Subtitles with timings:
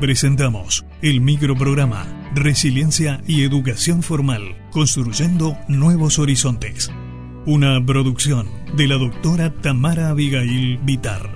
[0.00, 6.90] presentamos el microprograma Resiliencia y Educación Formal, construyendo nuevos horizontes.
[7.44, 11.30] Una producción de la doctora Tamara Abigail Vitar.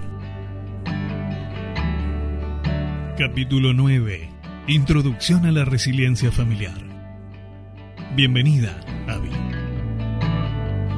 [3.19, 4.31] Capítulo 9.
[4.67, 6.83] Introducción a la resiliencia familiar.
[8.17, 9.31] Bienvenida, Avi.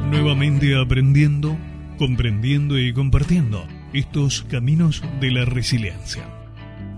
[0.08, 1.56] Nuevamente aprendiendo,
[1.98, 6.45] comprendiendo y compartiendo estos caminos de la resiliencia.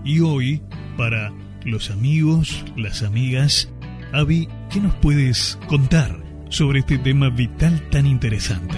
[0.03, 0.61] Y hoy,
[0.97, 1.31] para
[1.65, 3.69] los amigos, las amigas,
[4.13, 8.75] Avi, ¿qué nos puedes contar sobre este tema vital tan interesante?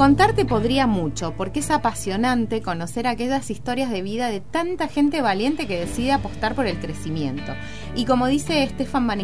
[0.00, 5.66] Contarte podría mucho, porque es apasionante conocer aquellas historias de vida de tanta gente valiente
[5.66, 7.52] que decide apostar por el crecimiento.
[7.94, 9.20] Y como dice Stefan Van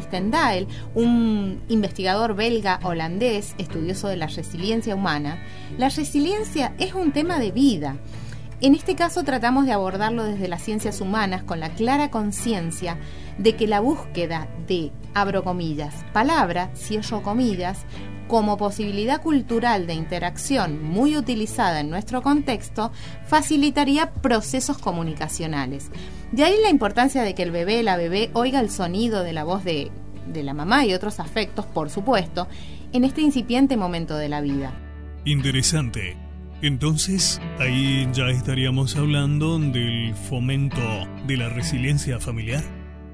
[0.95, 5.43] un investigador belga holandés, estudioso de la resiliencia humana,
[5.79, 7.97] la resiliencia es un tema de vida.
[8.63, 12.97] En este caso tratamos de abordarlo desde las ciencias humanas con la clara conciencia
[13.37, 17.85] de que la búsqueda de, abro comillas, palabra, cierro comillas,
[18.29, 22.93] como posibilidad cultural de interacción muy utilizada en nuestro contexto,
[23.27, 25.91] facilitaría procesos comunicacionales.
[26.33, 29.45] De ahí la importancia de que el bebé, la bebé, oiga el sonido de la
[29.45, 29.91] voz de,
[30.27, 32.49] de la mamá y otros afectos, por supuesto,
[32.93, 34.73] en este incipiente momento de la vida.
[35.25, 36.26] Interesante.
[36.63, 40.81] Entonces, ahí ya estaríamos hablando del fomento
[41.27, 42.65] de la resiliencia familiar.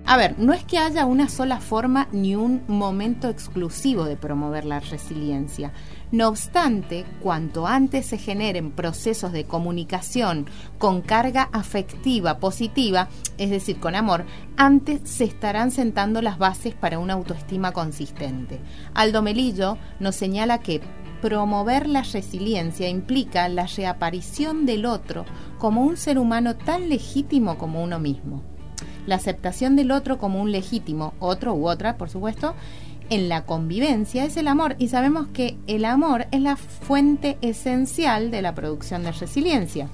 [0.04, 4.64] A ver, no es que haya una sola forma ni un momento exclusivo de promover
[4.64, 5.72] la resiliencia.
[6.10, 10.46] No obstante, cuanto antes se generen procesos de comunicación
[10.78, 14.24] con carga afectiva positiva, es decir, con amor,
[14.56, 18.60] antes se estarán sentando las bases para una autoestima consistente.
[18.94, 20.80] Aldo Melillo nos señala que
[21.22, 25.24] promover la resiliencia implica la reaparición del otro
[25.58, 28.42] como un ser humano tan legítimo como uno mismo
[29.06, 32.54] la aceptación del otro como un legítimo, otro u otra, por supuesto,
[33.10, 38.30] en la convivencia es el amor y sabemos que el amor es la fuente esencial
[38.30, 39.88] de la producción de resiliencia.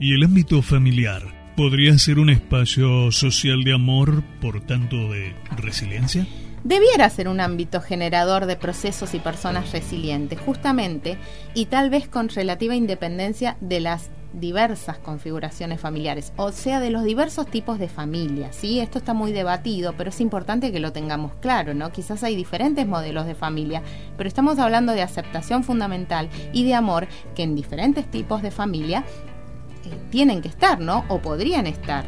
[0.00, 1.22] ¿Y el ámbito familiar
[1.56, 6.26] podría ser un espacio social de amor, por tanto de resiliencia?
[6.64, 11.18] Debiera ser un ámbito generador de procesos y personas resilientes, justamente,
[11.52, 17.04] y tal vez con relativa independencia de las diversas configuraciones familiares, o sea, de los
[17.04, 18.80] diversos tipos de familias, ¿sí?
[18.80, 21.92] Esto está muy debatido, pero es importante que lo tengamos claro, ¿no?
[21.92, 23.82] Quizás hay diferentes modelos de familia,
[24.16, 29.04] pero estamos hablando de aceptación fundamental y de amor que en diferentes tipos de familia
[29.84, 31.04] eh, tienen que estar, ¿no?
[31.08, 32.06] O podrían estar.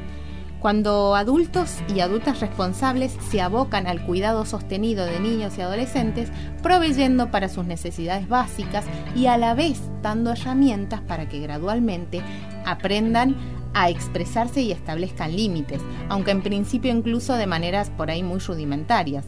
[0.66, 7.30] Cuando adultos y adultas responsables se abocan al cuidado sostenido de niños y adolescentes, proveyendo
[7.30, 8.84] para sus necesidades básicas
[9.14, 12.20] y a la vez dando herramientas para que gradualmente
[12.64, 13.36] aprendan
[13.74, 19.24] a expresarse y establezcan límites, aunque en principio incluso de maneras por ahí muy rudimentarias.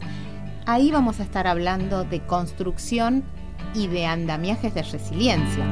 [0.65, 3.23] Ahí vamos a estar hablando de construcción
[3.73, 5.63] y de andamiajes de resiliencia.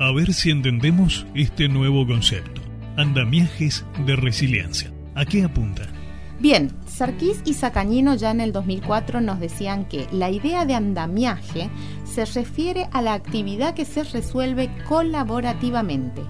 [0.00, 2.60] A ver si entendemos este nuevo concepto,
[2.96, 4.95] andamiajes de resiliencia.
[5.16, 5.82] ¿A qué apunta?
[6.40, 11.70] Bien, Sarkis y Sacañino ya en el 2004 nos decían que la idea de andamiaje
[12.04, 16.20] se refiere a la actividad que se resuelve colaborativamente.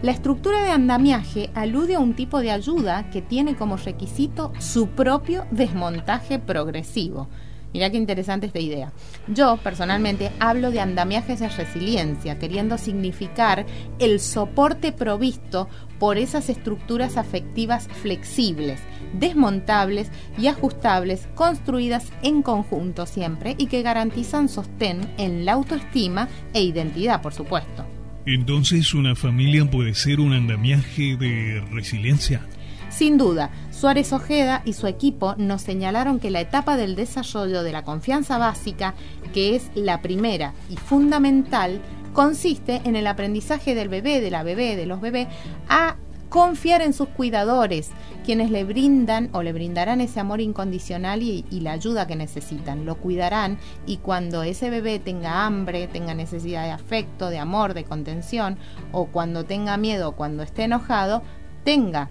[0.00, 4.90] La estructura de andamiaje alude a un tipo de ayuda que tiene como requisito su
[4.90, 7.28] propio desmontaje progresivo.
[7.76, 8.90] Mirá qué interesante esta idea.
[9.28, 13.66] Yo, personalmente, hablo de andamiajes de resiliencia, queriendo significar
[13.98, 18.80] el soporte provisto por esas estructuras afectivas flexibles,
[19.12, 26.62] desmontables y ajustables, construidas en conjunto siempre y que garantizan sostén en la autoestima e
[26.62, 27.84] identidad, por supuesto.
[28.24, 32.40] Entonces, ¿una familia puede ser un andamiaje de resiliencia?
[32.88, 37.72] Sin duda, Suárez Ojeda y su equipo nos señalaron que la etapa del desarrollo de
[37.72, 38.94] la confianza básica,
[39.34, 41.82] que es la primera y fundamental,
[42.12, 45.28] consiste en el aprendizaje del bebé, de la bebé, de los bebés,
[45.68, 45.96] a
[46.30, 47.90] confiar en sus cuidadores,
[48.24, 52.86] quienes le brindan o le brindarán ese amor incondicional y, y, la ayuda que necesitan.
[52.86, 57.84] Lo cuidarán y cuando ese bebé tenga hambre, tenga necesidad de afecto, de amor, de
[57.84, 58.58] contención,
[58.92, 61.22] o cuando tenga miedo, cuando esté enojado,
[61.64, 62.10] tenga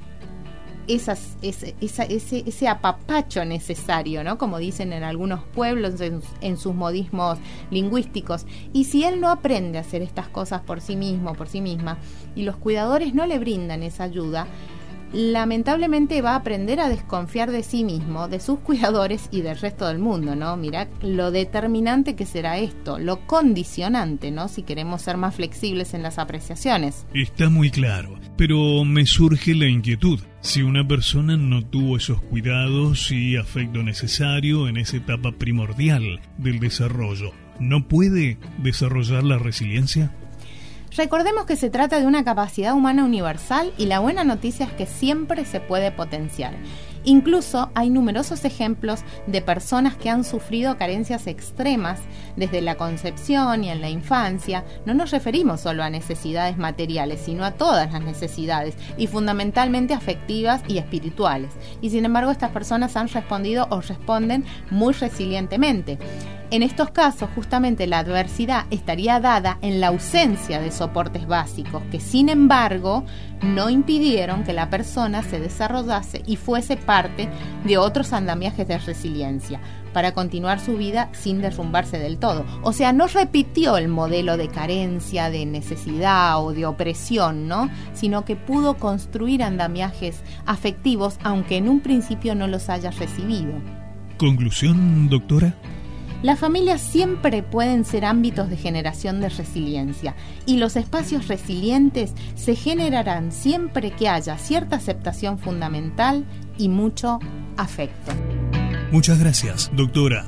[0.88, 4.38] esas, ese, ese, ese, apapacho necesario, ¿no?
[4.38, 7.38] Como dicen en algunos pueblos en, en, sus modismos
[7.72, 8.46] lingüísticos.
[8.74, 11.98] Y si él no aprende a hacer estas cosas por sí mismo, por sí misma,
[12.36, 14.48] y los cuidadores no le brindan esa ayuda,
[15.16, 19.88] lamentablemente va a aprender a desconfiar de sí mismo, de sus cuidadores y del resto
[19.88, 20.58] del mundo, ¿no?
[20.58, 24.50] Mirá lo determinante que será esto, lo condicionante, ¿no?
[24.50, 27.06] Si queremos ser más flexibles en las apreciaciones.
[27.14, 30.20] Está muy claro, pero me surge la inquietud.
[30.42, 36.60] Si una persona no tuvo esos cuidados y afecto necesario en esa etapa primordial del
[36.60, 40.14] desarrollo, ¿no puede desarrollar la resiliencia?
[40.98, 44.86] Recordemos que se trata de una capacidad humana universal y la buena noticia es que
[44.86, 46.54] siempre se puede potenciar.
[47.04, 52.00] Incluso hay numerosos ejemplos de personas que han sufrido carencias extremas
[52.38, 54.64] desde la concepción y en la infancia.
[54.86, 60.64] No nos referimos solo a necesidades materiales, sino a todas las necesidades y fundamentalmente afectivas
[60.68, 61.52] y espirituales.
[61.82, 66.00] Y sin embargo estas personas han respondido o responden muy resilientemente.
[66.56, 72.00] En estos casos, justamente la adversidad estaría dada en la ausencia de soportes básicos, que
[72.00, 73.04] sin embargo
[73.42, 77.28] no impidieron que la persona se desarrollase y fuese parte
[77.66, 79.60] de otros andamiajes de resiliencia
[79.92, 82.46] para continuar su vida sin derrumbarse del todo.
[82.62, 87.70] O sea, no repitió el modelo de carencia, de necesidad o de opresión, ¿no?
[87.94, 93.52] Sino que pudo construir andamiajes afectivos, aunque en un principio no los haya recibido.
[94.18, 95.54] Conclusión, doctora.
[96.26, 100.16] Las familias siempre pueden ser ámbitos de generación de resiliencia
[100.48, 106.26] y los espacios resilientes se generarán siempre que haya cierta aceptación fundamental
[106.58, 107.20] y mucho
[107.58, 108.12] afecto.
[108.92, 110.26] Muchas gracias, doctora.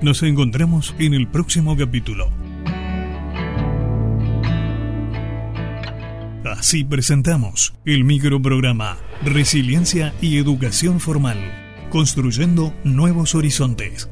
[0.00, 2.30] Nos encontramos en el próximo capítulo.
[6.44, 11.38] Así presentamos el microprograma Resiliencia y Educación Formal,
[11.90, 14.08] construyendo nuevos horizontes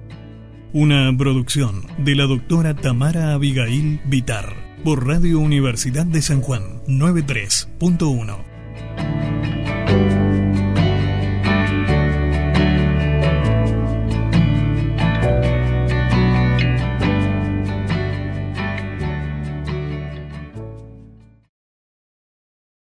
[0.73, 4.55] una producción de la doctora Tamara Abigail Vitar
[4.85, 8.48] por Radio Universidad de San Juan 93.1.